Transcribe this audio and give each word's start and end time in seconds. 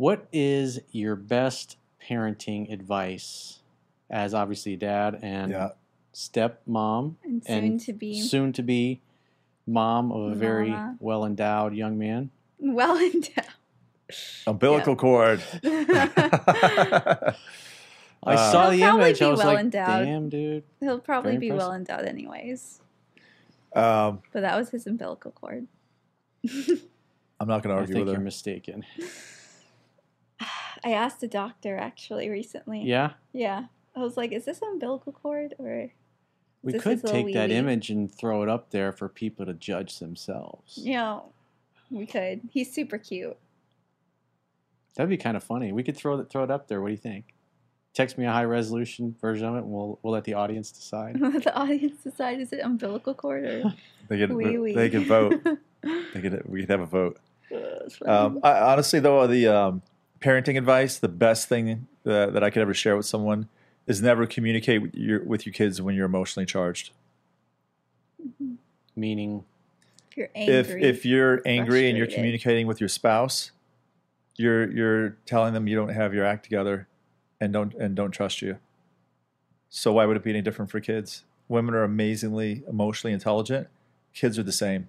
What 0.00 0.26
is 0.32 0.80
your 0.92 1.14
best 1.14 1.76
parenting 2.02 2.72
advice 2.72 3.58
as 4.08 4.32
obviously 4.32 4.74
dad 4.74 5.18
and 5.20 5.50
Yeah. 5.52 5.68
stepmom 6.14 7.16
And 7.22 7.44
soon 7.44 7.64
and 7.64 7.80
to 7.80 7.92
be 7.92 8.22
soon 8.22 8.54
to 8.54 8.62
be 8.62 9.02
mom 9.66 10.10
of 10.10 10.32
a 10.32 10.34
very 10.34 10.74
well 11.00 11.26
endowed 11.26 11.74
young 11.74 11.98
man? 11.98 12.30
well 12.58 12.96
endowed. 12.96 13.44
Umbilical 14.46 14.96
cord. 14.96 15.42
I 15.62 17.34
Uh, 18.22 18.36
saw 18.52 18.70
He'll 18.70 18.70
the 18.70 18.80
probably 18.80 19.04
image. 19.04 19.20
I 19.22 19.28
was 19.28 19.38
well 19.38 19.46
like, 19.48 19.58
endowed. 19.60 20.04
damn, 20.06 20.28
dude. 20.30 20.64
He'll 20.80 20.98
probably 20.98 21.32
Very 21.32 21.40
be 21.40 21.48
impressive. 21.48 21.68
well 21.68 21.76
endowed 21.76 22.04
anyways. 22.06 22.80
um, 23.76 24.22
But 24.32 24.40
that 24.40 24.56
was 24.56 24.70
his 24.70 24.86
umbilical 24.86 25.30
cord. 25.32 25.66
I'm 27.38 27.48
not 27.48 27.62
going 27.62 27.74
to 27.74 27.74
I 27.74 27.80
argue 27.80 27.94
think 27.96 28.04
with 28.06 28.12
you're 28.12 28.16
her. 28.18 28.24
mistaken. 28.24 28.84
I 30.84 30.92
asked 30.92 31.22
a 31.22 31.28
doctor 31.28 31.76
actually 31.76 32.28
recently. 32.28 32.82
Yeah, 32.82 33.12
Yeah. 33.32 33.64
I 33.96 34.00
was 34.00 34.16
like, 34.16 34.30
is 34.32 34.44
this 34.44 34.62
umbilical 34.62 35.12
cord 35.12 35.54
or 35.58 35.88
we 36.62 36.72
This 36.72 36.82
could 36.82 36.92
is 36.98 37.02
a 37.02 37.06
little 37.06 37.24
take 37.24 37.34
that 37.34 37.50
image 37.50 37.90
and 37.90 38.12
throw 38.14 38.42
it 38.42 38.48
up 38.48 38.70
there 38.70 38.92
for 38.92 39.08
people 39.08 39.44
to 39.46 39.52
judge 39.54 39.98
themselves. 39.98 40.78
Yeah, 40.78 41.20
we 41.90 42.06
could. 42.06 42.42
He's 42.52 42.72
super 42.72 42.98
cute. 42.98 43.36
That'd 44.94 45.10
be 45.10 45.16
kind 45.16 45.36
of 45.36 45.42
funny. 45.42 45.72
We 45.72 45.82
could 45.82 45.96
throw 45.96 46.18
it 46.20 46.30
throw 46.30 46.44
it 46.44 46.50
up 46.50 46.68
there. 46.68 46.80
What 46.80 46.88
do 46.88 46.92
you 46.92 46.98
think? 46.98 47.34
Text 47.94 48.16
me 48.18 48.26
a 48.26 48.30
high 48.30 48.44
resolution 48.44 49.16
version 49.20 49.46
of 49.46 49.56
it, 49.56 49.58
and 49.64 49.70
we'll 49.72 49.98
we'll 50.02 50.12
let 50.12 50.24
the 50.24 50.34
audience 50.34 50.70
decide. 50.70 51.18
Let 51.20 51.42
the 51.42 51.54
audience 51.56 52.02
decide 52.02 52.40
is 52.40 52.52
it 52.52 52.60
umbilical 52.62 53.14
cord 53.14 53.44
or 53.44 53.74
They 54.08 54.18
could, 54.18 54.32
wee 54.32 54.58
wee. 54.58 54.74
they 54.74 54.90
could 54.90 55.06
vote. 55.06 55.40
They 55.82 56.20
could, 56.20 56.42
we 56.44 56.60
could 56.60 56.68
have 56.70 56.80
a 56.80 56.86
vote. 56.86 57.18
That's. 57.50 57.98
Um, 58.04 58.40
I, 58.42 58.72
honestly, 58.72 59.00
though, 59.00 59.26
the 59.26 59.46
um, 59.46 59.82
parenting 60.20 60.58
advice, 60.58 60.98
the 60.98 61.08
best 61.08 61.48
thing 61.48 61.86
that, 62.04 62.32
that 62.32 62.44
I 62.44 62.50
could 62.50 62.62
ever 62.62 62.74
share 62.74 62.96
with 62.96 63.06
someone 63.06 63.48
is 63.86 64.00
never 64.02 64.26
communicate 64.26 64.82
with 64.82 64.94
your, 64.94 65.22
with 65.24 65.46
your 65.46 65.52
kids 65.52 65.80
when 65.82 65.94
you're 65.94 66.06
emotionally 66.06 66.46
charged. 66.46 66.92
Mm-hmm. 68.22 68.54
Meaning, 68.96 69.44
if 70.10 70.16
you're 70.16 70.28
angry. 70.34 70.54
If 70.54 70.96
if 70.96 71.04
you're 71.06 71.42
angry 71.46 71.88
and 71.88 71.96
you're 71.96 72.06
communicating 72.06 72.66
with 72.66 72.80
your 72.80 72.88
spouse, 72.88 73.52
you're 74.36 74.70
you're 74.70 75.16
telling 75.26 75.54
them 75.54 75.66
you 75.66 75.76
don't 75.76 75.90
have 75.90 76.12
your 76.12 76.24
act 76.24 76.44
together 76.44 76.88
and 77.40 77.52
don't 77.52 77.72
and 77.74 77.94
don't 77.94 78.10
trust 78.10 78.42
you. 78.42 78.58
So 79.70 79.92
why 79.94 80.04
would 80.04 80.16
it 80.16 80.22
be 80.22 80.30
any 80.30 80.42
different 80.42 80.70
for 80.70 80.80
kids? 80.80 81.24
Women 81.48 81.74
are 81.74 81.84
amazingly 81.84 82.62
emotionally 82.68 83.14
intelligent. 83.14 83.68
Kids 84.12 84.38
are 84.38 84.42
the 84.42 84.52
same. 84.52 84.88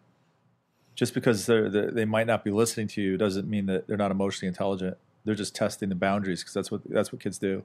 Just 0.96 1.14
because 1.14 1.46
they're, 1.46 1.70
they're 1.70 1.92
they 1.92 2.06
might 2.06 2.28
not 2.28 2.44
be 2.44 2.52
listening 2.52 2.88
to 2.90 3.02
you 3.02 3.18
doesn't 3.18 3.48
mean 3.48 3.68
that 3.68 3.88
they're 3.88 3.98
not 3.98 4.12
emotionally 4.12 4.48
intelligent. 4.48 4.98
They're 5.26 5.36
just 5.36 5.56
testing 5.56 5.90
the 5.90 5.96
boundaries 5.96 6.42
because 6.42 6.54
that's 6.54 6.72
what 6.72 6.82
that's 6.86 7.12
what 7.12 7.22
kids 7.22 7.38
do. 7.38 7.64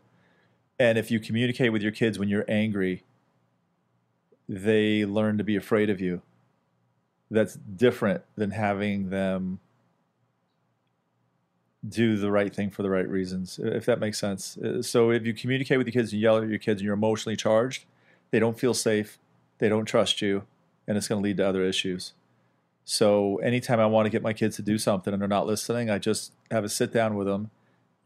And 0.78 0.98
if 0.98 1.10
you 1.10 1.20
communicate 1.20 1.72
with 1.72 1.82
your 1.82 1.92
kids 1.92 2.18
when 2.18 2.28
you're 2.28 2.44
angry, 2.48 3.02
they 4.48 5.04
learn 5.04 5.38
to 5.38 5.44
be 5.44 5.56
afraid 5.56 5.90
of 5.90 6.00
you 6.00 6.22
that's 7.30 7.54
different 7.54 8.22
than 8.36 8.50
having 8.52 9.10
them 9.10 9.58
do 11.88 12.16
the 12.16 12.30
right 12.30 12.54
thing 12.54 12.70
for 12.70 12.82
the 12.82 12.90
right 12.90 13.08
reasons, 13.08 13.58
if 13.62 13.86
that 13.86 14.00
makes 14.00 14.18
sense. 14.18 14.58
Uh, 14.58 14.82
So 14.82 15.10
if 15.10 15.24
you 15.24 15.32
communicate 15.34 15.78
with 15.78 15.86
your 15.86 15.92
kids 15.92 16.12
and 16.12 16.20
yell 16.20 16.38
at 16.38 16.48
your 16.48 16.58
kids 16.58 16.80
and 16.80 16.84
you're 16.84 16.94
emotionally 16.94 17.36
charged, 17.36 17.84
they 18.30 18.38
don't 18.38 18.58
feel 18.58 18.74
safe, 18.74 19.18
they 19.58 19.68
don't 19.68 19.84
trust 19.86 20.20
you, 20.20 20.44
and 20.86 20.96
it's 20.96 21.08
going 21.08 21.22
to 21.22 21.24
lead 21.24 21.36
to 21.38 21.46
other 21.46 21.64
issues. 21.64 22.12
So 22.86 23.36
anytime 23.38 23.80
I 23.80 23.86
want 23.86 24.06
to 24.06 24.10
get 24.10 24.22
my 24.22 24.32
kids 24.32 24.56
to 24.56 24.62
do 24.62 24.78
something 24.78 25.12
and 25.12 25.20
they're 25.20 25.28
not 25.28 25.46
listening, 25.46 25.90
I 25.90 25.98
just 25.98 26.32
have 26.50 26.64
a 26.64 26.68
sit 26.70 26.92
down 26.92 27.16
with 27.16 27.26
them 27.26 27.50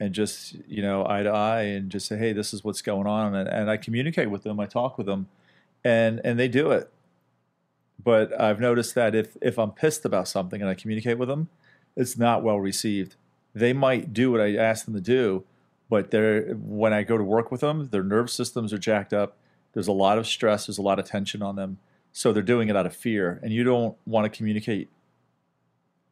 and 0.00 0.12
just, 0.12 0.56
you 0.66 0.82
know, 0.82 1.06
eye 1.06 1.22
to 1.22 1.30
eye 1.30 1.62
and 1.62 1.90
just 1.90 2.08
say, 2.08 2.16
hey, 2.16 2.32
this 2.32 2.52
is 2.52 2.64
what's 2.64 2.82
going 2.82 3.06
on. 3.06 3.34
And, 3.36 3.48
and 3.48 3.70
I 3.70 3.76
communicate 3.76 4.30
with 4.30 4.42
them, 4.42 4.58
I 4.58 4.66
talk 4.66 4.98
with 4.98 5.06
them, 5.06 5.28
and, 5.84 6.20
and 6.24 6.40
they 6.40 6.48
do 6.48 6.72
it 6.72 6.90
but 8.02 8.38
I've 8.40 8.60
noticed 8.60 8.94
that 8.94 9.14
if 9.14 9.36
if 9.40 9.58
I'm 9.58 9.72
pissed 9.72 10.04
about 10.04 10.28
something 10.28 10.60
and 10.60 10.70
I 10.70 10.74
communicate 10.74 11.18
with 11.18 11.28
them, 11.28 11.48
it's 11.96 12.16
not 12.16 12.42
well 12.42 12.58
received. 12.58 13.16
They 13.54 13.72
might 13.72 14.12
do 14.12 14.30
what 14.30 14.40
I 14.40 14.56
ask 14.56 14.84
them 14.84 14.94
to 14.94 15.00
do, 15.00 15.44
but 15.88 16.10
they're 16.10 16.54
when 16.54 16.92
I 16.92 17.02
go 17.02 17.18
to 17.18 17.24
work 17.24 17.50
with 17.50 17.60
them, 17.60 17.88
their 17.90 18.02
nerve 18.02 18.30
systems 18.30 18.72
are 18.72 18.78
jacked 18.78 19.12
up. 19.12 19.36
There's 19.72 19.88
a 19.88 19.92
lot 19.92 20.18
of 20.18 20.26
stress, 20.26 20.66
there's 20.66 20.78
a 20.78 20.82
lot 20.82 20.98
of 20.98 21.04
tension 21.04 21.42
on 21.42 21.56
them. 21.56 21.78
So 22.12 22.32
they're 22.32 22.42
doing 22.42 22.68
it 22.68 22.76
out 22.76 22.86
of 22.86 22.94
fear, 22.94 23.38
and 23.42 23.52
you 23.52 23.64
don't 23.64 23.96
want 24.04 24.30
to 24.30 24.36
communicate 24.36 24.88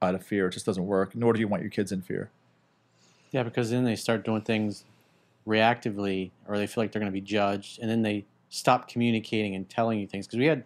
out 0.01 0.15
of 0.15 0.25
fear. 0.25 0.47
It 0.47 0.53
just 0.53 0.67
doesn't 0.67 0.87
work. 0.87 1.15
Nor 1.15 1.33
do 1.33 1.41
you 1.41 1.49
want 1.49 1.63
your 1.63 1.71
kids 1.71 1.93
in 1.93 2.03
fear. 2.03 2.31
yeah, 3.31 3.43
because 3.43 3.71
then 3.71 3.85
they 3.85 3.97
start 3.97 4.25
doing 4.25 4.43
things 4.43 4.85
reactively, 5.47 6.31
or 6.47 6.57
they 6.57 6.67
feel 6.67 6.85
like 6.85 6.93
they're 6.93 7.01
going 7.01 7.13
to 7.13 7.21
be 7.21 7.21
judged, 7.21 7.81
and 7.81 7.91
then 7.91 8.03
they 8.03 8.25
stop 8.49 8.89
communicating 8.89 9.55
and 9.55 9.69
telling 9.69 9.99
you 9.99 10.07
things. 10.07 10.27
Because 10.27 10.39
we 10.39 10.47
had 10.47 10.65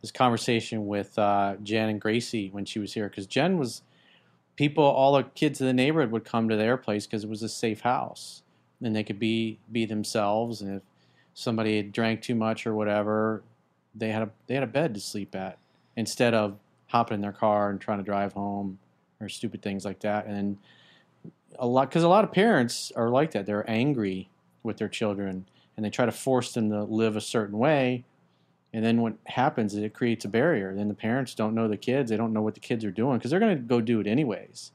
this 0.00 0.10
conversation 0.10 0.86
with 0.86 1.18
uh, 1.18 1.56
Jen 1.62 1.88
and 1.90 2.00
Gracie 2.00 2.48
when 2.50 2.64
she 2.64 2.78
was 2.78 2.94
here, 2.94 3.08
because 3.08 3.26
Jen 3.26 3.58
was 3.58 3.82
people, 4.56 4.84
all 4.84 5.14
the 5.14 5.24
kids 5.24 5.60
in 5.60 5.66
the 5.66 5.72
neighborhood 5.72 6.10
would 6.10 6.24
come 6.24 6.48
to 6.48 6.56
their 6.56 6.76
place 6.76 7.06
because 7.06 7.24
it 7.24 7.30
was 7.30 7.42
a 7.42 7.48
safe 7.48 7.80
house, 7.80 8.42
and 8.82 8.94
they 8.94 9.04
could 9.04 9.18
be 9.18 9.58
be 9.70 9.84
themselves. 9.84 10.62
And 10.62 10.76
if 10.76 10.82
somebody 11.34 11.76
had 11.76 11.92
drank 11.92 12.22
too 12.22 12.34
much 12.34 12.66
or 12.66 12.74
whatever, 12.74 13.42
they 13.94 14.10
had 14.10 14.22
a 14.22 14.30
they 14.46 14.54
had 14.54 14.62
a 14.62 14.68
bed 14.68 14.94
to 14.94 15.00
sleep 15.00 15.34
at 15.34 15.58
instead 15.96 16.34
of 16.34 16.56
hopping 16.86 17.16
in 17.16 17.20
their 17.20 17.32
car 17.32 17.70
and 17.70 17.80
trying 17.80 17.98
to 17.98 18.04
drive 18.04 18.32
home 18.32 18.78
or 19.20 19.28
stupid 19.28 19.62
things 19.62 19.84
like 19.84 20.00
that. 20.00 20.26
And 20.26 20.58
a 21.58 21.66
lot 21.66 21.88
because 21.88 22.02
a 22.02 22.08
lot 22.08 22.24
of 22.24 22.32
parents 22.32 22.92
are 22.96 23.08
like 23.08 23.32
that. 23.32 23.46
They're 23.46 23.68
angry 23.68 24.28
with 24.62 24.76
their 24.76 24.88
children 24.88 25.46
and 25.76 25.84
they 25.84 25.90
try 25.90 26.06
to 26.06 26.12
force 26.12 26.52
them 26.52 26.70
to 26.70 26.84
live 26.84 27.16
a 27.16 27.20
certain 27.20 27.58
way. 27.58 28.04
And 28.72 28.84
then 28.84 29.00
what 29.00 29.14
happens 29.26 29.74
is 29.74 29.82
it 29.82 29.94
creates 29.94 30.24
a 30.24 30.28
barrier. 30.28 30.74
Then 30.74 30.88
the 30.88 30.94
parents 30.94 31.34
don't 31.34 31.54
know 31.54 31.66
the 31.66 31.76
kids. 31.76 32.10
They 32.10 32.16
don't 32.16 32.32
know 32.32 32.42
what 32.42 32.54
the 32.54 32.60
kids 32.60 32.84
are 32.84 32.90
doing 32.90 33.18
because 33.18 33.30
they're 33.30 33.40
going 33.40 33.56
to 33.56 33.62
go 33.62 33.80
do 33.80 33.98
it 33.98 34.06
anyways. 34.06 34.72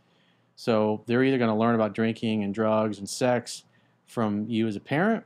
So 0.55 1.03
they're 1.05 1.23
either 1.23 1.37
going 1.37 1.49
to 1.49 1.55
learn 1.55 1.75
about 1.75 1.93
drinking 1.93 2.43
and 2.43 2.53
drugs 2.53 2.97
and 2.97 3.09
sex 3.09 3.63
from 4.07 4.45
you 4.49 4.67
as 4.67 4.75
a 4.75 4.79
parent, 4.79 5.23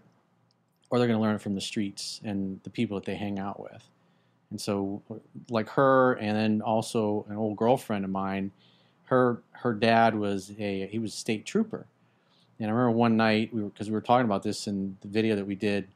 or 0.90 0.98
they're 0.98 1.08
going 1.08 1.20
to 1.20 1.24
learn 1.24 1.36
it 1.36 1.42
from 1.42 1.56
the 1.56 1.62
streets 1.62 2.20
and 2.24 2.60
the 2.64 2.70
people 2.70 2.96
that 2.96 3.06
they 3.06 3.16
hang 3.16 3.40
out 3.40 3.60
with. 3.60 3.84
And 4.50 4.60
so, 4.60 5.02
like 5.50 5.70
her, 5.70 6.14
and 6.14 6.36
then 6.36 6.62
also 6.62 7.26
an 7.30 7.36
old 7.36 7.56
girlfriend 7.56 8.04
of 8.04 8.12
mine, 8.12 8.52
her 9.06 9.42
her 9.52 9.74
dad 9.74 10.16
was 10.16 10.52
a 10.60 10.88
he 10.88 11.00
was 11.00 11.14
a 11.14 11.18
state 11.18 11.46
trooper. 11.46 11.86
And 12.60 12.70
I 12.70 12.74
remember 12.74 12.98
one 12.98 13.16
night 13.16 13.54
we 13.54 13.62
were 13.62 13.70
because 13.70 13.90
we 13.90 13.94
were 13.94 14.02
talking 14.02 14.26
about 14.26 14.44
this 14.44 14.68
in 14.68 14.98
the 15.02 15.08
video 15.08 15.36
that 15.36 15.46
we 15.46 15.56
did 15.56 15.88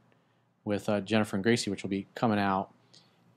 with 0.66 0.88
uh, 0.88 1.02
Jennifer 1.02 1.36
and 1.36 1.44
Gracie, 1.44 1.70
which 1.70 1.84
will 1.84 1.90
be 1.90 2.08
coming 2.16 2.40
out. 2.40 2.70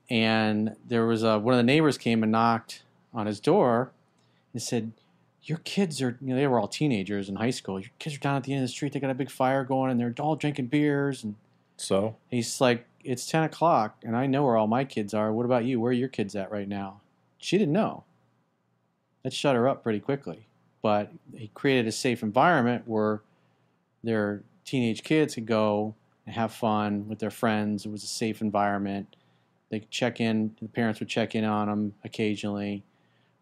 And 0.09 0.75
there 0.87 1.05
was 1.05 1.23
uh, 1.23 1.39
one 1.39 1.53
of 1.53 1.57
the 1.57 1.63
neighbors 1.63 1.97
came 1.97 2.23
and 2.23 2.31
knocked 2.31 2.83
on 3.13 3.25
his 3.25 3.39
door 3.39 3.91
and 4.53 4.61
said, 4.61 4.91
"Your 5.43 5.57
kids 5.59 6.01
are 6.01 6.17
you 6.21 6.29
know 6.29 6.35
they 6.35 6.47
were 6.47 6.59
all 6.59 6.67
teenagers 6.67 7.27
in 7.27 7.35
high 7.35 7.49
school. 7.49 7.79
Your 7.79 7.91
kids 7.99 8.15
are 8.15 8.19
down 8.19 8.37
at 8.37 8.43
the 8.43 8.53
end 8.53 8.63
of 8.63 8.69
the 8.69 8.73
street. 8.73 8.93
They 8.93 8.99
got 8.99 9.09
a 9.09 9.15
big 9.15 9.31
fire 9.31 9.63
going, 9.63 9.91
and 9.91 9.99
they're 9.99 10.13
all 10.19 10.35
drinking 10.35 10.67
beers." 10.67 11.23
And 11.23 11.35
So 11.77 12.15
he's 12.29 12.59
like, 12.59 12.85
"It's 13.03 13.25
ten 13.25 13.43
o'clock, 13.43 14.01
and 14.03 14.15
I 14.15 14.25
know 14.25 14.43
where 14.43 14.57
all 14.57 14.67
my 14.67 14.83
kids 14.83 15.13
are. 15.13 15.31
What 15.31 15.45
about 15.45 15.65
you? 15.65 15.79
Where 15.79 15.91
are 15.91 15.93
your 15.93 16.09
kids 16.09 16.35
at 16.35 16.51
right 16.51 16.67
now?" 16.67 17.01
She 17.37 17.57
didn't 17.57 17.73
know. 17.73 18.03
That 19.23 19.33
shut 19.33 19.55
her 19.55 19.67
up 19.67 19.83
pretty 19.83 19.99
quickly. 19.99 20.47
But 20.81 21.11
he 21.35 21.49
created 21.53 21.87
a 21.87 21.91
safe 21.91 22.23
environment 22.23 22.83
where 22.87 23.21
their 24.03 24.43
teenage 24.63 25.03
kids 25.03 25.35
could 25.35 25.45
go 25.45 25.95
and 26.25 26.35
have 26.35 26.51
fun 26.51 27.07
with 27.07 27.19
their 27.19 27.31
friends. 27.31 27.85
It 27.85 27.91
was 27.91 28.03
a 28.03 28.07
safe 28.07 28.41
environment. 28.41 29.15
They 29.69 29.79
could 29.79 29.91
check 29.91 30.21
in, 30.21 30.55
the 30.61 30.67
parents 30.67 30.99
would 30.99 31.09
check 31.09 31.35
in 31.35 31.43
on 31.43 31.67
them 31.67 31.93
occasionally 32.03 32.83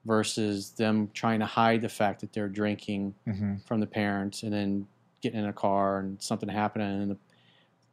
versus 0.06 0.72
them 0.72 1.10
trying 1.14 1.40
to 1.40 1.46
hide 1.46 1.82
the 1.82 1.90
fact 1.90 2.22
that 2.22 2.32
they're 2.32 2.48
drinking 2.48 3.14
mhm. 3.28 3.62
from 3.68 3.80
the 3.80 3.88
parents 3.88 4.44
and 4.44 4.54
then 4.54 4.88
getting 5.22 5.40
in 5.40 5.46
a 5.46 5.54
car 5.54 6.00
and 6.00 6.22
something 6.22 6.48
happening 6.48 7.02
and 7.02 7.12
the 7.12 7.18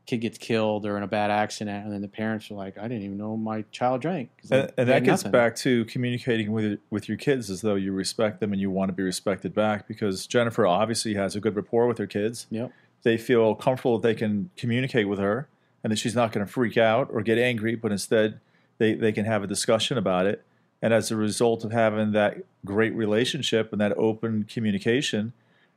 kid 0.06 0.18
gets 0.18 0.38
killed 0.38 0.84
or 0.84 0.96
in 0.96 1.02
a 1.02 1.06
bad 1.06 1.30
accident 1.30 1.84
and 1.84 1.92
then 1.92 2.02
the 2.02 2.08
parents 2.08 2.50
are 2.50 2.54
like, 2.54 2.76
I 2.76 2.82
didn't 2.82 3.02
even 3.02 3.18
know 3.18 3.36
my 3.36 3.64
child 3.70 4.02
drank." 4.02 4.30
and, 4.50 4.72
and 4.76 4.88
that 4.88 5.04
gets 5.04 5.22
nothing." 5.22 5.32
back 5.32 5.56
to 5.56 5.84
communicating 5.86 6.52
with 6.52 6.78
with 6.90 7.08
your 7.08 7.18
kids 7.18 7.50
as 7.50 7.60
though 7.60 7.76
you 7.76 7.92
respect 7.92 8.40
them 8.40 8.52
and 8.52 8.60
you 8.60 8.70
want 8.70 8.88
to 8.88 8.92
be 8.92 9.02
respected 9.02 9.54
back. 9.54 9.86
Because 9.86 10.26
Jennifer 10.26 10.66
obviously 10.66 11.14
has 11.14 11.36
a 11.36 11.40
good 11.40 11.56
rapport 11.56 11.86
with 11.86 11.98
her 11.98 12.06
kids. 12.06 12.46
Yep. 12.50 12.72
They 13.02 13.16
feel 13.16 13.54
comfortable 13.54 13.98
that 13.98 14.06
they 14.06 14.14
can 14.14 14.50
communicate 14.56 15.08
with 15.08 15.18
her 15.18 15.48
and 15.82 15.90
that 15.90 15.96
she's 15.96 16.14
not 16.14 16.32
going 16.32 16.46
to 16.46 16.52
freak 16.52 16.76
out 16.76 17.08
or 17.10 17.22
get 17.22 17.38
angry, 17.38 17.74
but 17.74 17.90
instead 17.92 18.40
they, 18.78 18.94
they 18.94 19.12
can 19.12 19.24
have 19.24 19.42
a 19.42 19.46
discussion 19.46 19.98
about 19.98 20.26
it. 20.26 20.44
And 20.80 20.92
as 20.92 21.10
a 21.10 21.16
result 21.16 21.64
of 21.64 21.72
having 21.72 22.12
that 22.12 22.38
great 22.64 22.94
relationship 22.94 23.72
and 23.72 23.80
that 23.80 23.96
open 23.96 24.44
communication, 24.44 25.32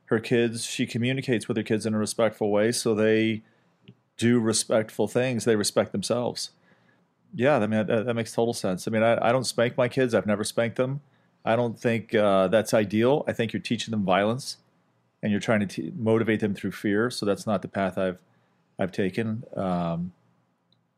her 0.05 0.19
kids, 0.19 0.65
she 0.65 0.85
communicates 0.85 1.47
with 1.47 1.57
her 1.57 1.63
kids 1.63 1.85
in 1.85 1.93
a 1.93 1.97
respectful 1.97 2.51
way 2.51 2.71
so 2.71 2.95
they 2.95 3.43
do 4.17 4.39
respectful 4.39 5.07
things. 5.07 5.45
They 5.45 5.55
respect 5.55 5.91
themselves. 5.91 6.51
Yeah, 7.33 7.57
I 7.57 7.67
mean, 7.67 7.85
that, 7.85 8.05
that 8.05 8.13
makes 8.13 8.31
total 8.33 8.53
sense. 8.53 8.87
I 8.87 8.91
mean, 8.91 9.03
I, 9.03 9.29
I 9.29 9.31
don't 9.31 9.43
spank 9.43 9.77
my 9.77 9.87
kids. 9.89 10.13
I've 10.13 10.25
never 10.25 10.43
spanked 10.43 10.77
them. 10.77 11.01
I 11.43 11.55
don't 11.55 11.77
think 11.77 12.15
uh, 12.15 12.47
that's 12.47 12.73
ideal. 12.73 13.23
I 13.27 13.33
think 13.33 13.51
you're 13.53 13.61
teaching 13.61 13.91
them 13.91 14.03
violence. 14.05 14.57
and 15.21 15.31
you're 15.31 15.41
trying 15.41 15.59
to 15.61 15.67
t- 15.67 15.91
motivate 15.97 16.39
them 16.39 16.53
through 16.53 16.71
fear. 16.71 17.09
So 17.09 17.25
that's 17.25 17.45
not 17.45 17.61
the 17.61 17.67
path 17.67 17.97
I've 17.97 18.19
I've 18.79 18.91
taken. 18.91 19.43
Um, 19.55 20.11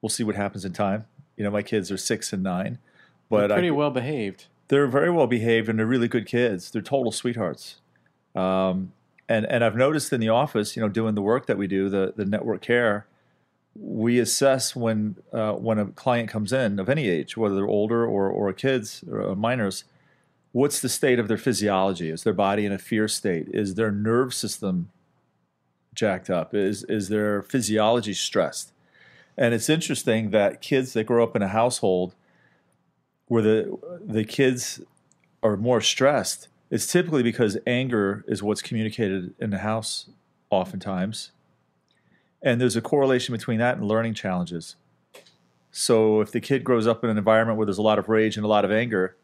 we'll 0.01 0.09
see 0.09 0.23
what 0.23 0.35
happens 0.35 0.65
in 0.65 0.73
time. 0.73 1.05
You 1.37 1.43
know, 1.43 1.51
my 1.51 1.61
kids 1.63 1.91
are 1.91 1.97
six 1.97 2.33
and 2.33 2.43
nine, 2.43 2.79
but 3.29 3.47
They're 3.47 3.57
pretty 3.57 3.67
I, 3.69 3.71
well 3.71 3.91
behaved. 3.91 4.45
they're 4.67 4.87
very 4.87 5.09
well 5.11 5.27
behaved 5.27 5.69
and 5.69 5.77
they're 5.79 5.85
really 5.85 6.07
good 6.07 6.25
kids. 6.25 6.71
They're 6.71 6.81
total 6.81 7.11
sweethearts. 7.11 7.75
Um, 8.35 8.91
and 9.29 9.45
and 9.45 9.63
I've 9.63 9.75
noticed 9.75 10.13
in 10.13 10.19
the 10.19 10.29
office, 10.29 10.75
you 10.75 10.81
know, 10.81 10.89
doing 10.89 11.15
the 11.15 11.21
work 11.21 11.45
that 11.47 11.57
we 11.57 11.68
do, 11.68 11.89
the 11.89 12.13
the 12.15 12.25
network 12.25 12.62
care, 12.62 13.07
we 13.75 14.19
assess 14.19 14.75
when 14.75 15.18
uh, 15.33 15.53
when 15.53 15.77
a 15.79 15.85
client 15.88 16.29
comes 16.29 16.53
in 16.53 16.79
of 16.79 16.89
any 16.89 17.09
age, 17.09 17.38
whether 17.38 17.56
they're 17.56 17.68
older 17.68 18.06
or 18.06 18.29
or 18.29 18.51
kids 18.53 19.03
or 19.12 19.35
minors, 19.35 19.83
what's 20.51 20.79
the 20.79 20.89
state 20.89 21.19
of 21.19 21.27
their 21.27 21.38
physiology? 21.38 22.09
Is 22.09 22.24
their 22.24 22.33
body 22.33 22.65
in 22.65 22.71
a 22.71 22.77
fear 22.77 23.07
state? 23.07 23.47
Is 23.53 23.75
their 23.75 23.91
nerve 23.91 24.33
system 24.33 24.89
jacked 25.94 26.29
up? 26.29 26.53
Is 26.53 26.83
is 26.85 27.09
their 27.09 27.44
physiology 27.44 28.13
stressed? 28.13 28.71
And 29.38 29.53
it's 29.53 29.69
interesting 29.69 30.31
that 30.31 30.62
kids 30.62 30.94
that 30.94 31.03
grow 31.03 31.24
up 31.24 31.35
in 31.35 31.44
a 31.44 31.50
household 31.50 32.15
where 33.27 33.44
the 33.44 33.77
the 34.01 34.24
kids 34.24 34.81
are 35.44 35.57
more 35.57 35.81
stressed, 35.81 36.47
it's 36.69 36.87
typically 36.87 37.23
because 37.23 37.57
anger 37.65 38.23
is 38.27 38.43
what's 38.43 38.61
communicated 38.61 39.33
in 39.39 39.49
the 39.49 39.59
house 39.59 40.09
oftentimes. 40.49 41.31
And 42.41 42.61
there's 42.61 42.75
a 42.75 42.81
correlation 42.81 43.33
between 43.33 43.59
that 43.59 43.77
and 43.77 43.87
learning 43.87 44.13
challenges. 44.13 44.75
So 45.71 46.21
if 46.21 46.31
the 46.31 46.39
kid 46.39 46.63
grows 46.63 46.87
up 46.87 47.03
in 47.03 47.09
an 47.09 47.17
environment 47.17 47.57
where 47.57 47.65
there's 47.65 47.77
a 47.77 47.83
lot 47.83 47.99
of 47.99 48.09
rage 48.09 48.37
and 48.37 48.45
a 48.45 48.49
lot 48.49 48.65
of 48.65 48.71
anger, 48.71 49.15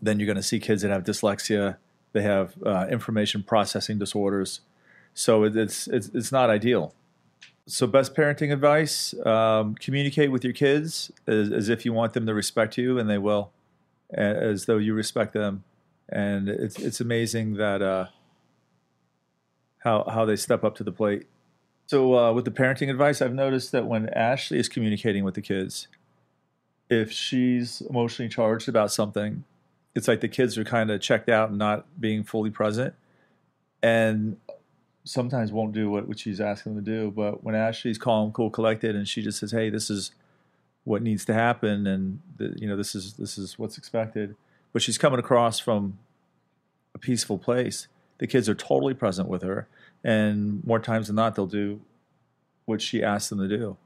then 0.00 0.18
you're 0.18 0.26
going 0.26 0.36
to 0.36 0.42
see 0.42 0.60
kids 0.60 0.82
that 0.82 0.90
have 0.90 1.04
dyslexia, 1.04 1.76
they 2.12 2.22
have 2.22 2.54
uh, 2.64 2.86
information 2.90 3.42
processing 3.42 3.98
disorders. 3.98 4.60
So 5.14 5.44
it's, 5.44 5.86
it's, 5.88 6.08
it's 6.08 6.32
not 6.32 6.50
ideal. 6.50 6.94
So, 7.68 7.88
best 7.88 8.14
parenting 8.14 8.52
advice 8.52 9.12
um, 9.26 9.74
communicate 9.74 10.30
with 10.30 10.44
your 10.44 10.52
kids 10.52 11.10
as, 11.26 11.50
as 11.50 11.68
if 11.68 11.84
you 11.84 11.92
want 11.92 12.12
them 12.12 12.24
to 12.26 12.32
respect 12.32 12.78
you, 12.78 12.96
and 12.96 13.10
they 13.10 13.18
will, 13.18 13.50
as 14.10 14.66
though 14.66 14.78
you 14.78 14.94
respect 14.94 15.32
them. 15.32 15.64
And 16.08 16.48
it's, 16.48 16.78
it's 16.78 17.00
amazing 17.00 17.54
that 17.54 17.82
uh, 17.82 18.06
how, 19.78 20.04
how 20.08 20.24
they 20.24 20.36
step 20.36 20.64
up 20.64 20.76
to 20.76 20.84
the 20.84 20.92
plate. 20.92 21.26
So, 21.86 22.16
uh, 22.18 22.32
with 22.32 22.44
the 22.44 22.50
parenting 22.50 22.90
advice, 22.90 23.22
I've 23.22 23.34
noticed 23.34 23.70
that 23.72 23.86
when 23.86 24.08
Ashley 24.08 24.58
is 24.58 24.68
communicating 24.68 25.22
with 25.22 25.34
the 25.34 25.40
kids, 25.40 25.86
if 26.90 27.12
she's 27.12 27.80
emotionally 27.80 28.28
charged 28.28 28.68
about 28.68 28.90
something, 28.90 29.44
it's 29.94 30.08
like 30.08 30.20
the 30.20 30.28
kids 30.28 30.58
are 30.58 30.64
kind 30.64 30.90
of 30.90 31.00
checked 31.00 31.28
out 31.28 31.50
and 31.50 31.58
not 31.58 31.86
being 32.00 32.24
fully 32.24 32.50
present. 32.50 32.94
And 33.82 34.36
sometimes 35.04 35.52
won't 35.52 35.72
do 35.72 35.88
what, 35.88 36.08
what 36.08 36.18
she's 36.18 36.40
asking 36.40 36.74
them 36.74 36.84
to 36.84 36.90
do. 36.90 37.10
But 37.10 37.44
when 37.44 37.54
Ashley's 37.54 37.98
calm, 37.98 38.32
cool, 38.32 38.50
collected, 38.50 38.96
and 38.96 39.08
she 39.08 39.22
just 39.22 39.38
says, 39.38 39.52
"Hey, 39.52 39.70
this 39.70 39.88
is 39.88 40.10
what 40.86 41.02
needs 41.02 41.24
to 41.24 41.34
happen, 41.34 41.86
and 41.86 42.20
the, 42.38 42.54
you 42.56 42.66
know 42.68 42.76
this 42.76 42.94
is 42.94 43.14
this 43.14 43.36
is 43.36 43.58
what's 43.58 43.76
expected," 43.76 44.36
but 44.72 44.80
she's 44.82 44.96
coming 44.96 45.18
across 45.18 45.58
from 45.58 45.98
a 46.94 46.98
peaceful 46.98 47.38
place. 47.38 47.88
The 48.18 48.26
kids 48.28 48.48
are 48.48 48.54
totally 48.54 48.94
present 48.94 49.28
with 49.28 49.42
her, 49.42 49.66
and 50.04 50.64
more 50.64 50.78
times 50.78 51.08
than 51.08 51.16
not, 51.16 51.34
they'll 51.34 51.46
do 51.46 51.80
what 52.66 52.80
she 52.80 53.02
asks 53.02 53.28
them 53.30 53.40
to 53.40 53.48
do, 53.48 53.76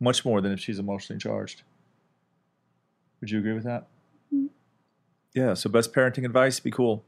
much 0.00 0.24
more 0.24 0.40
than 0.40 0.50
if 0.52 0.58
she's 0.60 0.78
emotionally 0.80 1.18
charged. 1.20 1.62
Would 3.20 3.30
you 3.30 3.38
agree 3.38 3.52
with 3.54 3.64
that? 3.64 3.86
Mhm. 4.34 4.48
Yeah. 5.32 5.54
So, 5.54 5.70
best 5.70 5.92
parenting 5.92 6.24
advice: 6.24 6.58
be 6.58 6.72
cool. 6.72 7.04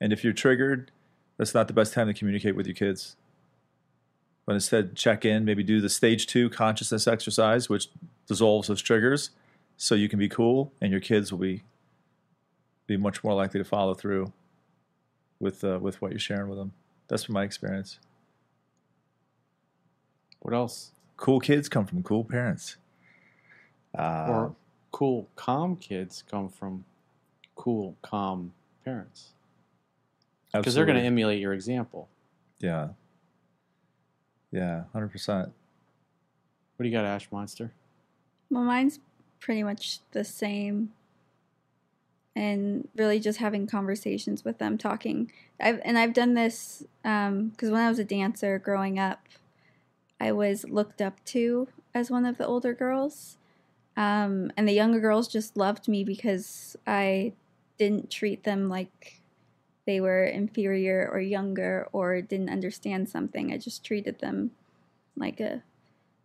And 0.00 0.10
if 0.12 0.24
you're 0.24 0.32
triggered, 0.32 0.90
that's 1.36 1.54
not 1.54 1.68
the 1.68 1.74
best 1.74 1.92
time 1.92 2.06
to 2.06 2.14
communicate 2.14 2.56
with 2.56 2.66
your 2.66 2.74
kids. 2.74 3.16
But 4.46 4.54
instead, 4.54 4.94
check 4.94 5.24
in, 5.24 5.44
maybe 5.44 5.64
do 5.64 5.80
the 5.80 5.88
stage 5.88 6.26
two 6.26 6.48
consciousness 6.48 7.06
exercise, 7.08 7.68
which 7.68 7.88
dissolves 8.26 8.68
those 8.68 8.82
triggers, 8.82 9.30
so 9.76 9.94
you 9.94 10.08
can 10.08 10.18
be 10.18 10.28
cool, 10.28 10.72
and 10.80 10.90
your 10.90 11.00
kids 11.00 11.32
will 11.32 11.38
be 11.38 11.62
be 12.86 12.96
much 12.96 13.24
more 13.24 13.34
likely 13.34 13.58
to 13.58 13.64
follow 13.64 13.94
through 13.94 14.32
with 15.40 15.64
uh, 15.64 15.78
with 15.80 16.00
what 16.00 16.10
you're 16.10 16.20
sharing 16.20 16.48
with 16.48 16.58
them. 16.58 16.72
That's 17.08 17.24
from 17.24 17.34
my 17.34 17.44
experience. 17.44 17.98
What 20.40 20.54
else? 20.54 20.92
Cool 21.16 21.40
kids 21.40 21.68
come 21.68 21.86
from 21.86 22.02
cool 22.02 22.24
parents. 22.24 22.76
Uh, 23.96 24.26
or 24.28 24.56
cool, 24.92 25.28
calm 25.34 25.76
kids 25.76 26.22
come 26.30 26.48
from 26.48 26.84
cool, 27.54 27.96
calm 28.02 28.52
parents 28.84 29.32
because 30.52 30.74
they're 30.74 30.84
going 30.84 30.98
to 30.98 31.04
emulate 31.04 31.40
your 31.40 31.52
example. 31.52 32.08
yeah, 32.60 32.88
yeah, 34.52 34.84
hundred 34.92 35.08
percent. 35.08 35.52
What 36.76 36.84
do 36.84 36.88
you 36.88 36.94
got, 36.94 37.04
Ash 37.04 37.28
Monster? 37.32 37.72
Well, 38.50 38.64
mine's 38.64 39.00
pretty 39.40 39.62
much 39.62 40.00
the 40.12 40.24
same. 40.24 40.92
And 42.34 42.88
really 42.94 43.18
just 43.18 43.38
having 43.38 43.66
conversations 43.66 44.44
with 44.44 44.58
them, 44.58 44.76
talking. 44.76 45.32
I've 45.58 45.80
and 45.84 45.96
I've 45.98 46.12
done 46.12 46.34
this 46.34 46.84
because 47.02 47.70
when 47.70 47.80
I 47.80 47.88
was 47.88 47.98
a 47.98 48.04
dancer 48.04 48.58
growing 48.58 48.98
up, 48.98 49.26
I 50.20 50.32
was 50.32 50.64
looked 50.68 51.00
up 51.00 51.24
to 51.26 51.68
as 51.94 52.10
one 52.10 52.26
of 52.26 52.36
the 52.36 52.46
older 52.46 52.74
girls, 52.74 53.38
um, 53.96 54.52
and 54.54 54.68
the 54.68 54.74
younger 54.74 55.00
girls 55.00 55.28
just 55.28 55.56
loved 55.56 55.88
me 55.88 56.04
because 56.04 56.76
I 56.86 57.32
didn't 57.78 58.10
treat 58.10 58.44
them 58.44 58.68
like 58.68 59.22
they 59.86 59.98
were 60.00 60.24
inferior 60.24 61.08
or 61.10 61.20
younger 61.20 61.88
or 61.92 62.20
didn't 62.20 62.50
understand 62.50 63.08
something. 63.08 63.50
I 63.50 63.56
just 63.56 63.82
treated 63.82 64.18
them 64.18 64.50
like 65.16 65.40
a 65.40 65.62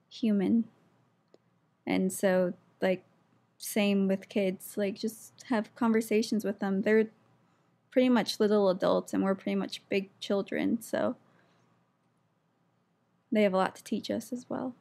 human. 0.10 0.66
And 1.92 2.12
so, 2.12 2.54
like, 2.82 3.04
same 3.58 4.08
with 4.08 4.30
kids, 4.30 4.76
like, 4.78 4.96
just 4.96 5.44
have 5.50 5.74
conversations 5.76 6.46
with 6.46 6.60
them. 6.60 6.84
They're 6.84 7.08
pretty 7.92 8.10
much 8.10 8.40
little 8.40 8.70
adults, 8.70 9.14
and 9.14 9.24
we're 9.24 9.36
pretty 9.36 9.56
much 9.56 9.82
big 9.90 10.10
children. 10.20 10.82
So, 10.82 11.18
they 13.32 13.44
have 13.44 13.54
a 13.54 13.58
lot 13.58 13.76
to 13.76 13.84
teach 13.84 14.10
us 14.10 14.32
as 14.32 14.46
well. 14.50 14.74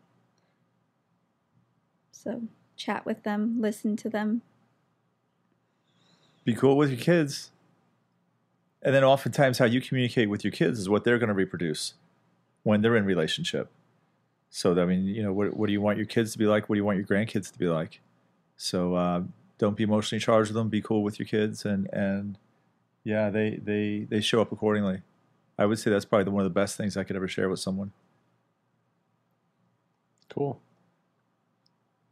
So, 2.13 2.43
chat 2.77 3.05
with 3.05 3.25
them, 3.25 3.61
listen 3.61 3.97
to 3.97 4.09
them. 4.09 4.43
be 6.45 6.55
cool 6.55 6.77
with 6.77 6.91
your 6.91 7.01
kids. 7.01 7.51
And 8.83 8.95
then 8.95 9.05
oftentimes 9.05 9.59
how 9.59 9.67
you 9.67 9.81
communicate 9.81 10.31
with 10.31 10.43
your 10.43 10.53
kids 10.53 10.79
is 10.79 10.89
what 10.89 11.05
they're 11.05 11.19
going 11.19 11.29
to 11.29 11.35
reproduce 11.35 11.95
when 12.63 12.81
they're 12.81 12.97
in 12.97 13.05
relationship. 13.05 13.71
So 14.51 14.81
I 14.81 14.85
mean, 14.85 15.07
you 15.07 15.23
know, 15.23 15.33
what, 15.33 15.57
what 15.57 15.67
do 15.69 15.73
you 15.73 15.81
want 15.81 15.97
your 15.97 16.07
kids 16.07 16.33
to 16.33 16.39
be 16.39 16.47
like? 16.47 16.69
What 16.69 16.75
do 16.75 16.81
you 16.81 16.85
want 16.85 16.99
your 16.99 17.07
grandkids 17.07 17.53
to 17.53 17.59
be 17.59 17.69
like? 17.69 18.01
So 18.57 18.95
uh, 18.95 19.23
don't 19.59 19.77
be 19.77 19.85
emotionally 19.85 20.21
charged 20.21 20.51
with 20.51 20.57
them. 20.57 20.69
Be 20.69 20.83
cool 20.83 21.03
with 21.03 21.19
your 21.19 21.27
kids, 21.27 21.65
and 21.65 21.89
and 21.93 22.37
yeah, 23.05 23.31
they 23.31 23.61
they 23.63 24.07
they 24.09 24.21
show 24.21 24.41
up 24.43 24.53
accordingly. 24.53 25.03
I 25.59 25.67
would 25.67 25.79
say 25.79 25.91
that's 25.91 26.05
probably 26.05 26.25
the, 26.25 26.31
one 26.31 26.45
of 26.45 26.53
the 26.53 26.59
best 26.59 26.77
things 26.77 26.97
I 26.97 27.05
could 27.05 27.17
ever 27.17 27.29
share 27.29 27.49
with 27.49 27.61
someone. 27.61 27.93
Cool. 30.31 30.61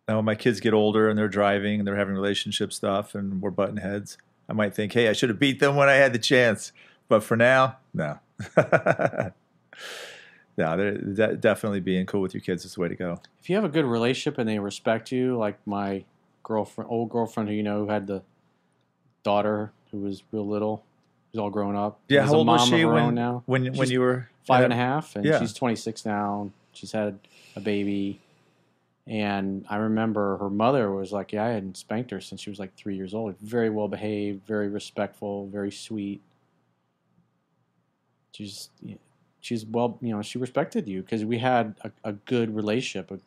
Now, 0.06 0.16
when 0.16 0.24
my 0.24 0.34
kids 0.34 0.60
get 0.60 0.74
older 0.74 1.08
and 1.08 1.18
they're 1.18 1.28
driving 1.28 1.80
and 1.80 1.86
they're 1.86 1.96
having 1.96 2.14
relationship 2.14 2.72
stuff 2.72 3.14
and 3.14 3.40
we're 3.42 3.50
butting 3.50 3.76
heads, 3.76 4.18
I 4.48 4.52
might 4.54 4.74
think, 4.74 4.92
hey, 4.92 5.08
I 5.08 5.12
should 5.12 5.28
have 5.28 5.38
beat 5.38 5.60
them 5.60 5.76
when 5.76 5.88
I 5.88 5.94
had 5.94 6.12
the 6.12 6.18
chance. 6.18 6.72
But 7.08 7.22
for 7.22 7.36
now, 7.36 7.76
no. 7.92 8.18
no, 10.58 10.76
they're 10.76 10.92
de- 10.98 11.36
definitely 11.36 11.80
being 11.80 12.04
cool 12.04 12.20
with 12.20 12.34
your 12.34 12.40
kids 12.42 12.64
is 12.64 12.74
the 12.74 12.80
way 12.80 12.88
to 12.88 12.94
go. 12.96 13.20
If 13.40 13.48
you 13.48 13.54
have 13.56 13.64
a 13.64 13.68
good 13.68 13.84
relationship 13.86 14.38
and 14.38 14.48
they 14.48 14.58
respect 14.58 15.10
you, 15.12 15.38
like 15.38 15.58
my 15.66 16.04
girlfriend, 16.42 16.90
old 16.90 17.08
girlfriend 17.10 17.48
who 17.48 17.54
you 17.54 17.62
know 17.62 17.84
who 17.84 17.88
had 17.90 18.06
the 18.06 18.22
daughter 19.22 19.72
who 19.90 19.98
was 20.00 20.22
real 20.32 20.46
little, 20.46 20.84
who's 21.32 21.38
all 21.38 21.48
grown 21.50 21.76
up. 21.76 22.00
Yeah, 22.08 22.26
how 22.26 22.34
a 22.34 22.36
old 22.38 22.46
was 22.48 22.66
she 22.68 22.84
when 22.84 23.14
now? 23.14 23.42
when 23.46 23.64
when 23.66 23.74
She's 23.74 23.92
you 23.92 24.00
were 24.00 24.28
five 24.46 24.64
and 24.64 24.72
a 24.72 24.76
half, 24.76 25.14
and 25.16 25.24
and 25.24 25.32
Yeah. 25.34 25.40
she's 25.40 25.52
26 25.54 26.04
now. 26.04 26.50
She's 26.72 26.92
had 26.92 27.18
a 27.56 27.60
baby. 27.60 28.20
And 29.06 29.64
I 29.70 29.76
remember 29.76 30.36
her 30.36 30.50
mother 30.50 30.90
was 30.92 31.12
like, 31.12 31.32
Yeah, 31.32 31.44
I 31.44 31.48
hadn't 31.48 31.76
spanked 31.78 32.10
her 32.10 32.20
since 32.20 32.42
she 32.42 32.50
was 32.50 32.58
like 32.58 32.74
three 32.74 32.94
years 32.96 33.14
old. 33.14 33.36
Very 33.40 33.70
well 33.70 33.88
behaved, 33.88 34.46
very 34.46 34.68
respectful, 34.68 35.46
very 35.46 35.70
sweet. 35.72 36.20
She's 38.32 38.68
she's 39.40 39.64
well, 39.64 39.98
you 40.00 40.14
know, 40.14 40.22
she 40.22 40.38
respected 40.38 40.88
you 40.88 41.02
because 41.02 41.24
we 41.24 41.38
had 41.38 41.74
a, 41.82 41.90
a 42.04 42.12
good 42.12 42.54
relationship, 42.54 43.10
a, 43.10 43.18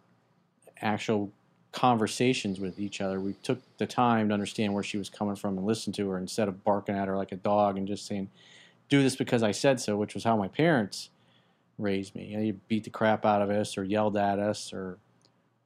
actual 0.81 1.31
conversations 1.71 2.59
with 2.59 2.79
each 2.79 2.99
other. 3.01 3.19
We 3.19 3.33
took 3.43 3.59
the 3.77 3.87
time 3.87 4.27
to 4.29 4.33
understand 4.33 4.73
where 4.73 4.83
she 4.83 4.97
was 4.97 5.09
coming 5.09 5.35
from 5.35 5.57
and 5.57 5.65
listen 5.65 5.93
to 5.93 6.09
her 6.09 6.17
instead 6.17 6.47
of 6.47 6.63
barking 6.63 6.95
at 6.95 7.07
her 7.07 7.15
like 7.15 7.31
a 7.31 7.37
dog 7.37 7.77
and 7.77 7.87
just 7.87 8.05
saying, 8.05 8.29
"Do 8.89 9.01
this 9.01 9.15
because 9.15 9.43
I 9.43 9.51
said 9.51 9.79
so," 9.79 9.95
which 9.95 10.13
was 10.13 10.23
how 10.23 10.35
my 10.35 10.47
parents 10.47 11.09
raised 11.77 12.15
me. 12.15 12.25
You, 12.25 12.37
know, 12.37 12.43
you 12.43 12.53
beat 12.67 12.83
the 12.83 12.89
crap 12.89 13.25
out 13.25 13.41
of 13.41 13.49
us 13.49 13.77
or 13.77 13.83
yelled 13.83 14.17
at 14.17 14.39
us 14.39 14.73
or 14.73 14.97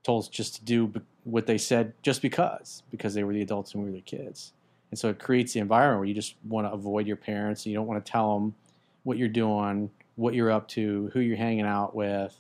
told 0.04 0.24
us 0.24 0.30
just 0.30 0.56
to 0.56 0.64
do 0.64 0.94
what 1.24 1.48
they 1.48 1.58
said 1.58 1.94
just 2.04 2.22
because 2.22 2.84
because 2.92 3.14
they 3.14 3.24
were 3.24 3.34
the 3.34 3.42
adults 3.42 3.74
and 3.74 3.84
we 3.84 3.90
were 3.90 3.96
the 3.96 4.02
kids. 4.02 4.54
and 4.92 5.00
so 5.00 5.10
it 5.10 5.18
creates 5.20 5.54
the 5.54 5.60
environment 5.60 6.00
where 6.00 6.08
you 6.08 6.14
just 6.14 6.36
want 6.48 6.68
to 6.68 6.72
avoid 6.72 7.08
your 7.08 7.16
parents. 7.16 7.66
And 7.66 7.72
you 7.72 7.78
don't 7.78 7.88
want 7.88 8.04
to 8.06 8.12
tell 8.12 8.36
them 8.40 8.56
what 9.04 9.18
you're 9.18 9.28
doing, 9.28 9.90
what 10.16 10.34
you're 10.34 10.52
up 10.52 10.68
to, 10.70 11.10
who 11.14 11.20
you're 11.20 11.38
hanging 11.38 11.66
out 11.66 11.96
with. 11.96 12.36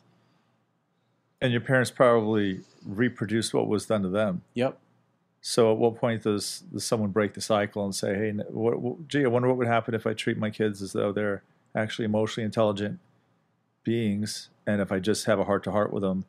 And 1.41 1.51
your 1.51 1.61
parents 1.61 1.91
probably 1.91 2.61
reproduced 2.85 3.53
what 3.53 3.67
was 3.67 3.85
done 3.85 4.03
to 4.03 4.09
them. 4.09 4.41
Yep. 4.53 4.77
So 5.41 5.71
at 5.71 5.77
what 5.77 5.97
point 5.97 6.23
does, 6.23 6.63
does 6.71 6.85
someone 6.85 7.11
break 7.11 7.33
the 7.35 7.41
cycle 7.41 7.85
and 7.85 7.93
say, 7.93 8.15
"Hey, 8.15 8.31
what, 8.31 8.79
what, 8.79 9.07
gee, 9.07 9.23
I 9.23 9.27
wonder 9.27 9.47
what 9.47 9.57
would 9.57 9.67
happen 9.67 9.93
if 9.93 10.07
I 10.07 10.13
treat 10.13 10.37
my 10.37 10.49
kids 10.49 10.81
as 10.81 10.93
though 10.93 11.11
they're 11.11 11.43
actually 11.75 12.05
emotionally 12.05 12.45
intelligent 12.45 12.99
beings, 13.83 14.49
and 14.65 14.81
if 14.81 14.91
I 14.91 14.97
just 14.97 15.25
have 15.25 15.39
a 15.39 15.43
heart 15.43 15.63
to 15.65 15.71
heart 15.71 15.93
with 15.93 16.01
them, 16.01 16.25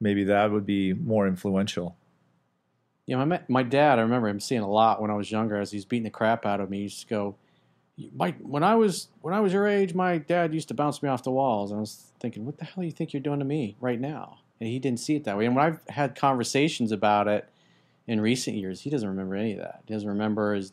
maybe 0.00 0.22
that 0.24 0.52
would 0.52 0.66
be 0.66 0.92
more 0.92 1.26
influential." 1.26 1.96
Yeah, 3.06 3.24
my 3.24 3.40
my 3.48 3.62
dad, 3.64 3.98
I 3.98 4.02
remember 4.02 4.28
him 4.28 4.38
seeing 4.38 4.60
a 4.60 4.70
lot 4.70 5.00
when 5.00 5.10
I 5.10 5.14
was 5.14 5.32
younger. 5.32 5.56
As 5.56 5.72
he's 5.72 5.84
beating 5.84 6.04
the 6.04 6.10
crap 6.10 6.46
out 6.46 6.60
of 6.60 6.70
me, 6.70 6.76
he 6.76 6.82
used 6.84 7.00
to 7.00 7.06
go, 7.06 7.34
"My 8.14 8.30
when 8.40 8.62
I 8.62 8.74
was 8.74 9.08
when 9.22 9.34
I 9.34 9.40
was 9.40 9.52
your 9.52 9.66
age, 9.66 9.94
my 9.94 10.18
dad 10.18 10.54
used 10.54 10.68
to 10.68 10.74
bounce 10.74 11.02
me 11.02 11.08
off 11.08 11.22
the 11.22 11.30
walls." 11.30 11.70
And 11.70 11.78
I 11.78 11.80
was 11.80 12.12
thinking, 12.20 12.44
"What 12.46 12.58
the 12.58 12.64
hell 12.64 12.82
do 12.82 12.86
you 12.86 12.92
think 12.92 13.12
you're 13.12 13.20
doing 13.22 13.38
to 13.40 13.44
me 13.44 13.76
right 13.80 14.00
now?" 14.00 14.38
And 14.60 14.68
he 14.68 14.78
didn't 14.78 15.00
see 15.00 15.14
it 15.16 15.24
that 15.24 15.36
way. 15.36 15.46
And 15.46 15.54
when 15.56 15.64
I've 15.64 15.80
had 15.88 16.14
conversations 16.16 16.90
about 16.92 17.28
it 17.28 17.48
in 18.06 18.20
recent 18.20 18.56
years, 18.56 18.80
he 18.80 18.90
doesn't 18.90 19.08
remember 19.08 19.34
any 19.36 19.52
of 19.52 19.58
that. 19.58 19.82
He 19.86 19.94
doesn't 19.94 20.08
remember 20.08 20.54
his 20.54 20.72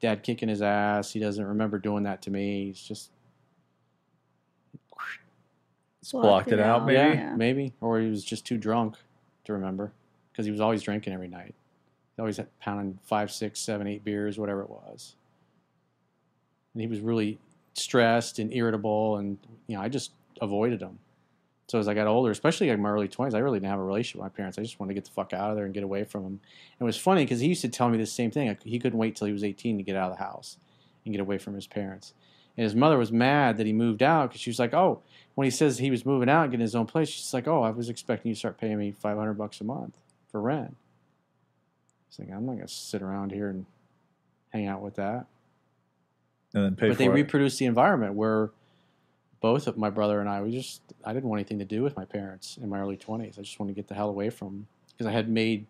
dad 0.00 0.22
kicking 0.22 0.48
his 0.48 0.62
ass. 0.62 1.12
He 1.12 1.20
doesn't 1.20 1.44
remember 1.44 1.78
doing 1.78 2.02
that 2.04 2.22
to 2.22 2.30
me. 2.30 2.66
He's 2.66 2.80
just 2.82 3.10
It's 6.00 6.12
blocked 6.12 6.50
it 6.52 6.58
out, 6.60 6.86
maybe. 6.86 6.94
yeah, 6.96 7.12
Yeah. 7.12 7.36
maybe, 7.36 7.74
or 7.80 8.00
he 8.00 8.08
was 8.08 8.24
just 8.24 8.46
too 8.46 8.56
drunk 8.56 8.96
to 9.44 9.52
remember 9.52 9.92
because 10.32 10.46
he 10.46 10.50
was 10.50 10.60
always 10.60 10.82
drinking 10.82 11.12
every 11.12 11.28
night. 11.28 11.54
He 12.16 12.20
always 12.20 12.38
had 12.38 12.48
pounding 12.58 12.98
five, 13.02 13.30
six, 13.30 13.60
seven, 13.60 13.86
eight 13.86 14.02
beers, 14.02 14.38
whatever 14.38 14.62
it 14.62 14.70
was. 14.70 15.14
And 16.74 16.80
he 16.80 16.86
was 16.86 17.00
really 17.00 17.38
stressed 17.74 18.38
and 18.38 18.52
irritable, 18.52 19.16
and 19.16 19.38
you 19.66 19.76
know, 19.76 19.82
I 19.82 19.88
just 19.88 20.12
avoided 20.40 20.80
him. 20.80 20.98
So 21.68 21.78
as 21.78 21.86
I 21.86 21.94
got 21.94 22.08
older, 22.08 22.32
especially 22.32 22.68
like 22.68 22.80
my 22.80 22.90
early 22.90 23.06
twenties, 23.06 23.34
I 23.34 23.38
really 23.38 23.60
didn't 23.60 23.70
have 23.70 23.78
a 23.78 23.84
relationship 23.84 24.20
with 24.20 24.32
my 24.32 24.36
parents. 24.36 24.58
I 24.58 24.62
just 24.62 24.80
wanted 24.80 24.90
to 24.90 24.94
get 24.94 25.04
the 25.04 25.12
fuck 25.12 25.32
out 25.32 25.50
of 25.50 25.56
there 25.56 25.66
and 25.66 25.74
get 25.74 25.84
away 25.84 26.02
from 26.02 26.24
them. 26.24 26.32
And 26.32 26.80
it 26.80 26.84
was 26.84 26.96
funny 26.96 27.24
because 27.24 27.38
he 27.40 27.46
used 27.46 27.60
to 27.62 27.68
tell 27.68 27.88
me 27.88 27.96
the 27.96 28.06
same 28.06 28.32
thing. 28.32 28.56
He 28.64 28.80
couldn't 28.80 28.98
wait 28.98 29.14
till 29.14 29.28
he 29.28 29.32
was 29.32 29.44
eighteen 29.44 29.76
to 29.76 29.84
get 29.84 29.94
out 29.94 30.10
of 30.10 30.18
the 30.18 30.24
house 30.24 30.56
and 31.04 31.14
get 31.14 31.20
away 31.20 31.38
from 31.38 31.54
his 31.54 31.68
parents. 31.68 32.12
And 32.56 32.64
his 32.64 32.74
mother 32.74 32.98
was 32.98 33.12
mad 33.12 33.56
that 33.58 33.66
he 33.66 33.72
moved 33.72 34.02
out 34.02 34.30
because 34.30 34.40
she 34.40 34.50
was 34.50 34.58
like, 34.58 34.74
"Oh, 34.74 35.00
when 35.36 35.44
he 35.44 35.50
says 35.50 35.78
he 35.78 35.92
was 35.92 36.04
moving 36.04 36.28
out 36.28 36.42
and 36.42 36.50
getting 36.50 36.62
his 36.62 36.74
own 36.74 36.86
place, 36.86 37.08
she's 37.08 37.32
like, 37.32 37.46
"Oh, 37.46 37.62
I 37.62 37.70
was 37.70 37.88
expecting 37.88 38.30
you 38.30 38.34
to 38.34 38.38
start 38.38 38.58
paying 38.58 38.76
me 38.76 38.90
five 38.90 39.16
hundred 39.16 39.34
bucks 39.34 39.60
a 39.60 39.64
month 39.64 39.96
for 40.28 40.40
rent." 40.40 40.76
He's 42.08 42.18
like, 42.18 42.36
"I'm 42.36 42.46
not 42.46 42.56
gonna 42.56 42.68
sit 42.68 43.00
around 43.00 43.30
here 43.30 43.48
and 43.48 43.64
hang 44.48 44.66
out 44.66 44.82
with 44.82 44.96
that." 44.96 45.26
And 46.54 46.64
then 46.64 46.76
pay 46.76 46.88
but 46.88 46.98
they 46.98 47.06
it. 47.06 47.10
reproduced 47.10 47.58
the 47.58 47.66
environment 47.66 48.14
where 48.14 48.50
both 49.40 49.66
of 49.66 49.78
my 49.78 49.88
brother 49.88 50.20
and 50.20 50.28
I, 50.28 50.42
we 50.42 50.50
just, 50.50 50.82
I 51.04 51.12
didn't 51.12 51.28
want 51.28 51.40
anything 51.40 51.60
to 51.60 51.64
do 51.64 51.82
with 51.82 51.96
my 51.96 52.04
parents 52.04 52.58
in 52.60 52.68
my 52.68 52.80
early 52.80 52.96
twenties. 52.96 53.38
I 53.38 53.42
just 53.42 53.58
wanted 53.58 53.72
to 53.72 53.76
get 53.76 53.88
the 53.88 53.94
hell 53.94 54.08
away 54.08 54.30
from 54.30 54.48
them 54.48 54.66
because 54.90 55.06
I 55.06 55.12
had 55.12 55.28
made 55.28 55.66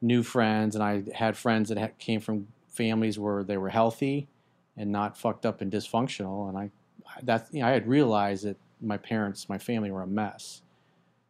new 0.00 0.22
friends 0.22 0.74
and 0.74 0.82
I 0.82 1.02
had 1.14 1.36
friends 1.36 1.68
that 1.68 1.78
had, 1.78 1.98
came 1.98 2.20
from 2.20 2.48
families 2.68 3.18
where 3.18 3.44
they 3.44 3.56
were 3.56 3.68
healthy 3.68 4.28
and 4.76 4.90
not 4.90 5.18
fucked 5.18 5.44
up 5.44 5.60
and 5.60 5.70
dysfunctional. 5.70 6.48
And 6.48 6.56
I, 6.56 6.70
that, 7.22 7.48
you 7.52 7.60
know, 7.60 7.66
I 7.66 7.70
had 7.70 7.86
realized 7.86 8.44
that 8.44 8.56
my 8.80 8.96
parents, 8.96 9.48
my 9.48 9.58
family 9.58 9.90
were 9.90 10.02
a 10.02 10.06
mess. 10.06 10.62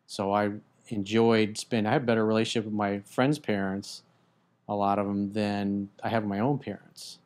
So 0.06 0.32
I 0.32 0.52
enjoyed 0.88 1.58
spending, 1.58 1.88
I 1.88 1.94
had 1.94 2.02
a 2.02 2.04
better 2.04 2.24
relationship 2.24 2.66
with 2.66 2.74
my 2.74 3.00
friends' 3.00 3.38
parents, 3.38 4.02
a 4.68 4.74
lot 4.74 4.98
of 4.98 5.06
them, 5.06 5.32
than 5.32 5.88
I 6.02 6.10
have 6.10 6.24
my 6.24 6.38
own 6.38 6.58
parents 6.58 7.18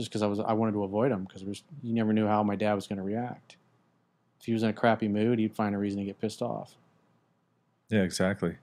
just 0.00 0.10
because 0.10 0.22
I 0.22 0.26
was 0.26 0.40
I 0.40 0.54
wanted 0.54 0.72
to 0.72 0.84
avoid 0.84 1.12
him 1.12 1.24
because 1.24 1.42
you 1.42 1.94
never 1.94 2.14
knew 2.14 2.26
how 2.26 2.42
my 2.42 2.56
dad 2.56 2.72
was 2.72 2.86
going 2.86 2.96
to 2.96 3.02
react. 3.02 3.56
If 4.40 4.46
he 4.46 4.54
was 4.54 4.62
in 4.62 4.70
a 4.70 4.72
crappy 4.72 5.08
mood, 5.08 5.38
he'd 5.38 5.54
find 5.54 5.74
a 5.74 5.78
reason 5.78 6.00
to 6.00 6.06
get 6.06 6.18
pissed 6.18 6.40
off. 6.40 6.74
yeah, 7.90 8.00
exactly. 8.00 8.56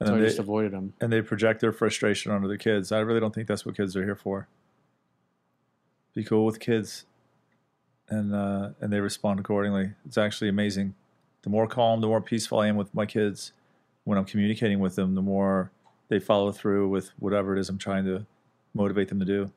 And 0.00 0.08
So 0.08 0.14
I 0.16 0.18
they, 0.18 0.26
just 0.26 0.40
avoided 0.40 0.72
him. 0.72 0.92
and 1.00 1.12
they 1.12 1.22
project 1.22 1.60
their 1.60 1.70
frustration 1.72 2.32
onto 2.32 2.48
the 2.48 2.58
kids. 2.58 2.90
I 2.90 2.98
really 2.98 3.20
don't 3.20 3.32
think 3.32 3.46
that's 3.46 3.64
what 3.64 3.76
kids 3.76 3.96
are 3.96 4.02
here 4.04 4.16
for. 4.16 4.48
Be 6.14 6.24
cool 6.24 6.44
with 6.44 6.58
kids, 6.58 7.04
and 8.08 8.34
uh, 8.34 8.70
and 8.80 8.92
they 8.92 8.98
respond 9.00 9.38
accordingly. 9.38 9.92
It's 10.04 10.18
actually 10.18 10.48
amazing. 10.48 10.94
The 11.42 11.50
more 11.50 11.68
calm, 11.68 12.00
the 12.00 12.08
more 12.08 12.20
peaceful 12.20 12.58
I 12.58 12.66
am 12.66 12.76
with 12.76 12.92
my 12.92 13.06
kids 13.06 13.52
when 14.02 14.18
I'm 14.18 14.24
communicating 14.24 14.80
with 14.80 14.96
them, 14.96 15.14
the 15.14 15.22
more 15.22 15.70
they 16.08 16.18
follow 16.18 16.50
through 16.50 16.88
with 16.88 17.10
whatever 17.20 17.56
it 17.56 17.60
is 17.60 17.68
I'm 17.68 17.78
trying 17.78 18.04
to 18.06 18.26
motivate 18.74 19.08
them 19.08 19.20
to 19.20 19.24
do. 19.24 19.52